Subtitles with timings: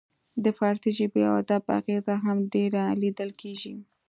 [0.43, 3.73] د فارسي ژبې او ادب اغیزه هم ډیره لیدل کیږي